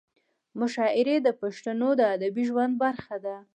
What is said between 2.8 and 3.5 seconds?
برخه ده.